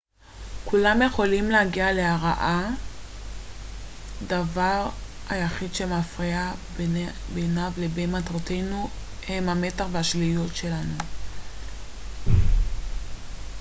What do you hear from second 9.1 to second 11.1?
הם המתח והשליליות שלנו